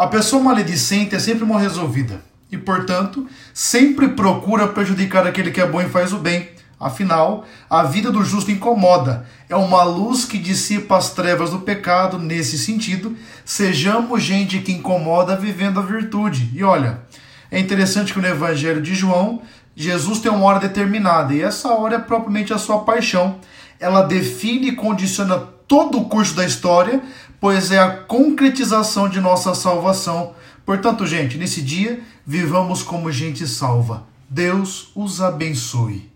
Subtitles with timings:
[0.00, 5.66] A pessoa maledicente é sempre mal resolvida e, portanto, sempre procura prejudicar aquele que é
[5.66, 6.48] bom e faz o bem.
[6.80, 12.18] Afinal, a vida do justo incomoda, é uma luz que dissipa as trevas do pecado.
[12.18, 16.50] Nesse sentido, sejamos gente que incomoda vivendo a virtude.
[16.54, 17.00] E olha,
[17.50, 19.42] é interessante que no Evangelho de João,
[19.74, 23.36] Jesus tem uma hora determinada, e essa hora é propriamente a sua paixão.
[23.78, 27.02] Ela define e condiciona todo o curso da história,
[27.40, 30.34] pois é a concretização de nossa salvação.
[30.66, 34.04] Portanto, gente, nesse dia, vivamos como gente salva.
[34.28, 36.10] Deus os abençoe.